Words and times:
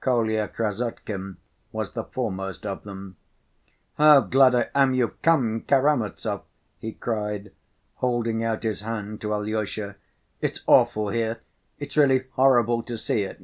Kolya 0.00 0.48
Krassotkin 0.48 1.36
was 1.70 1.92
the 1.92 2.02
foremost 2.02 2.66
of 2.66 2.82
them. 2.82 3.16
"How 3.94 4.18
glad 4.20 4.52
I 4.56 4.68
am 4.74 4.94
you've 4.94 5.22
come, 5.22 5.60
Karamazov!" 5.60 6.42
he 6.80 6.90
cried, 6.90 7.52
holding 7.98 8.42
out 8.42 8.64
his 8.64 8.80
hand 8.80 9.20
to 9.20 9.32
Alyosha. 9.32 9.94
"It's 10.40 10.64
awful 10.66 11.10
here. 11.10 11.38
It's 11.78 11.96
really 11.96 12.24
horrible 12.34 12.82
to 12.82 12.98
see 12.98 13.22
it. 13.22 13.40